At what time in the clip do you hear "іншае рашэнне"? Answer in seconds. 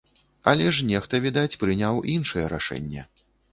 2.17-3.09